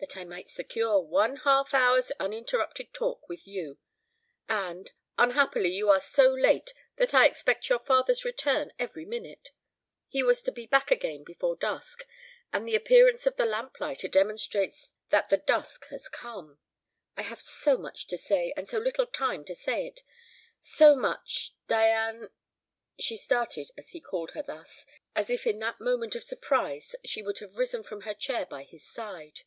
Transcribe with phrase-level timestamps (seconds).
[0.00, 3.78] "That I might secure one half hour's uninterrupted talk with you;
[4.48, 9.50] and, unhappily, you are so late that I expect your father's return every minute.
[10.06, 12.06] He was to be back again before dusk,
[12.52, 16.58] and the appearance of the lamplighter demonstrates that the dusk has come.
[17.16, 20.00] I have so much to say, and so little time to say it;
[20.60, 22.30] so much, Diane"
[23.00, 24.86] She started as he called her thus,
[25.16, 28.62] as if in that moment of surprise she would have risen from her chair by
[28.62, 29.40] his side.